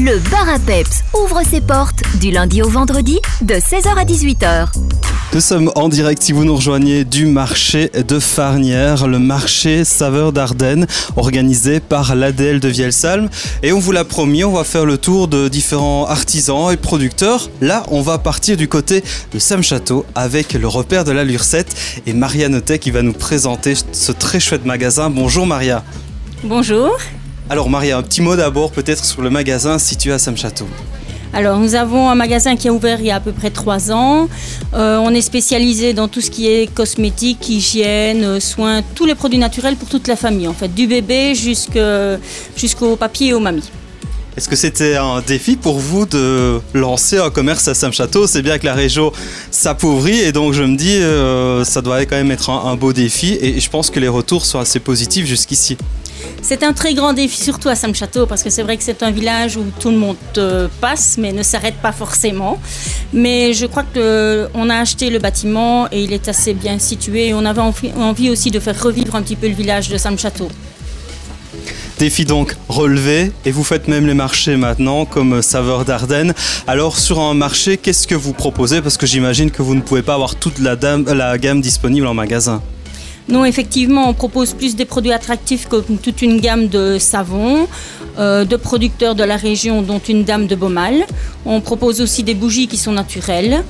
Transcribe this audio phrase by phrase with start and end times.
[0.00, 4.68] Le bar à peps ouvre ses portes du lundi au vendredi de 16h à 18h.
[5.34, 10.32] Nous sommes en direct si vous nous rejoignez du marché de Farnière, le marché Saveur
[10.32, 13.28] d'Ardennes, organisé par l'ADL de Vielsalm.
[13.64, 17.50] Et on vous l'a promis, on va faire le tour de différents artisans et producteurs.
[17.60, 19.02] Là, on va partir du côté
[19.32, 21.74] de Sam Château avec le repère de la Lurcette
[22.06, 25.10] et Maria Notet qui va nous présenter ce très chouette magasin.
[25.10, 25.82] Bonjour Maria.
[26.44, 26.96] Bonjour.
[27.50, 30.66] Alors Maria, un petit mot d'abord peut-être sur le magasin situé à Sam Château.
[31.32, 33.92] Alors, nous avons un magasin qui a ouvert il y a à peu près trois
[33.92, 34.28] ans.
[34.74, 39.14] Euh, on est spécialisé dans tout ce qui est cosmétique, hygiène, euh, soins, tous les
[39.14, 43.70] produits naturels pour toute la famille, en fait, du bébé jusqu'au papier et aux mamies.
[44.38, 48.58] Est-ce que c'était un défi pour vous de lancer un commerce à Saint-Château C'est bien
[48.58, 49.12] que la région
[49.50, 52.92] s'appauvrit et donc je me dis euh, ça doit quand même être un, un beau
[52.92, 55.76] défi et je pense que les retours sont assez positifs jusqu'ici.
[56.42, 59.10] C'est un très grand défi, surtout à Saint-Château, parce que c'est vrai que c'est un
[59.10, 62.60] village où tout le monde euh, passe, mais ne s'arrête pas forcément.
[63.12, 67.34] Mais je crois qu'on a acheté le bâtiment et il est assez bien situé.
[67.34, 70.48] On avait envie aussi de faire revivre un petit peu le village de Saint-Château.
[71.98, 76.32] Défi donc relevé et vous faites même les marchés maintenant comme Saveur d'Ardennes.
[76.68, 78.80] Alors sur un marché, qu'est-ce que vous proposez?
[78.80, 82.62] Parce que j'imagine que vous ne pouvez pas avoir toute la gamme disponible en magasin.
[83.28, 87.68] Non, effectivement, on propose plus des produits attractifs que toute une gamme de savons,
[88.18, 91.04] euh, de producteurs de la région, dont une dame de Beaumal.
[91.44, 93.62] On propose aussi des bougies qui sont naturelles.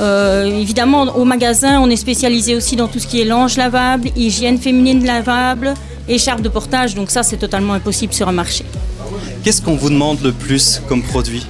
[0.00, 4.10] Euh, évidemment, au magasin, on est spécialisé aussi dans tout ce qui est linge lavable,
[4.16, 5.72] hygiène féminine lavable,
[6.08, 6.94] écharpe de portage.
[6.94, 8.66] Donc ça, c'est totalement impossible sur un marché.
[9.42, 11.46] Qu'est-ce qu'on vous demande le plus comme produit?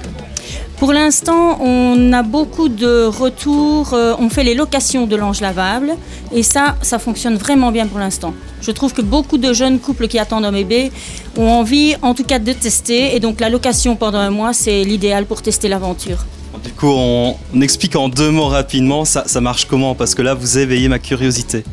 [0.77, 3.93] Pour l'instant, on a beaucoup de retours.
[3.93, 5.93] Euh, on fait les locations de l'ange lavable
[6.31, 8.33] et ça, ça fonctionne vraiment bien pour l'instant.
[8.61, 10.91] Je trouve que beaucoup de jeunes couples qui attendent un bébé
[11.35, 13.15] ont envie, en tout cas, de tester.
[13.15, 16.25] Et donc, la location pendant un mois, c'est l'idéal pour tester l'aventure.
[16.63, 19.95] Du coup, on, explique en deux mots rapidement, ça, ça marche comment?
[19.95, 21.63] Parce que là, vous éveillez ma curiosité.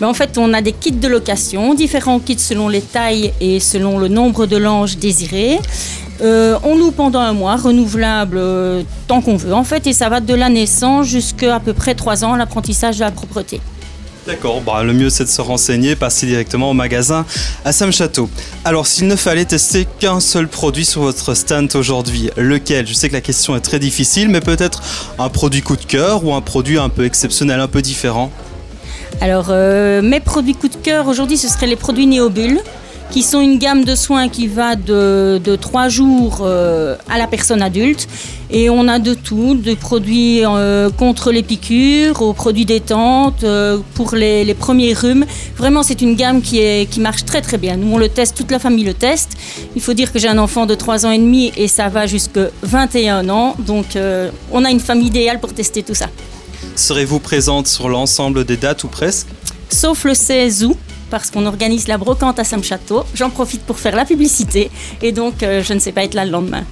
[0.00, 3.60] Ben, en fait, on a des kits de location, différents kits selon les tailles et
[3.60, 5.58] selon le nombre de langes désirés.
[6.20, 10.08] Euh, on loue pendant un mois, renouvelable euh, tant qu'on veut en fait, et ça
[10.08, 13.60] va de la naissance jusqu'à à peu près trois ans, l'apprentissage de la propreté.
[14.24, 17.26] D'accord, bah, le mieux c'est de se renseigner, passer directement au magasin
[17.64, 18.30] à Sam-Château.
[18.64, 22.86] Alors s'il ne fallait tester qu'un seul produit sur votre stand aujourd'hui, lequel?
[22.86, 24.80] Je sais que la question est très difficile, mais peut-être
[25.18, 28.30] un produit coup de cœur ou un produit un peu exceptionnel, un peu différent?
[29.20, 32.60] Alors euh, mes produits coup de cœur aujourd'hui ce seraient les produits Néobulle
[33.12, 37.26] qui sont une gamme de soins qui va de, de 3 jours euh, à la
[37.26, 38.08] personne adulte.
[38.50, 43.78] Et on a de tout, des produits euh, contre les piqûres, aux produits détente, euh,
[43.94, 45.26] pour les, les, premiers rhumes.
[45.58, 47.76] Vraiment, c'est une gamme qui, est, qui marche très très bien.
[47.76, 49.32] Nous, on le teste, toute la famille le teste.
[49.76, 52.06] Il faut dire que j'ai un enfant de 3 ans et demi et ça va
[52.06, 53.56] jusqu'à 21 ans.
[53.58, 53.98] Donc,
[54.50, 56.08] on a une famille idéale pour tester tout ça.
[56.76, 59.26] Serez-vous présente sur l'ensemble des dates ou presque?
[59.68, 60.78] Sauf le 16 août
[61.12, 63.04] parce qu'on organise la brocante à Saint-Château.
[63.14, 64.70] J'en profite pour faire la publicité
[65.02, 66.64] et donc euh, je ne sais pas être là le lendemain.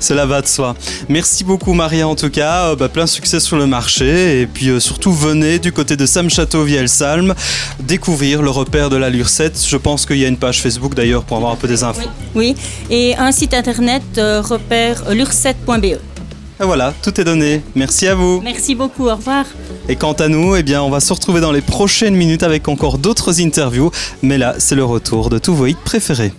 [0.00, 0.74] Cela va de soi.
[1.10, 4.70] Merci beaucoup Maria en tout cas, euh, bah, plein succès sur le marché et puis
[4.70, 7.34] euh, surtout venez du côté de Sam Château Vielsalm
[7.80, 9.62] découvrir le repère de la Lurcette.
[9.62, 12.08] Je pense qu'il y a une page Facebook d'ailleurs pour avoir un peu des infos.
[12.34, 12.56] Oui,
[12.88, 15.98] et un site internet repère lurcette.be.
[16.60, 17.62] Et voilà, tout est donné.
[17.74, 18.42] Merci à vous.
[18.42, 19.46] Merci beaucoup, au revoir.
[19.88, 22.68] Et quant à nous, eh bien, on va se retrouver dans les prochaines minutes avec
[22.68, 23.90] encore d'autres interviews.
[24.22, 26.32] Mais là, c'est le retour de tous vos hits préférés.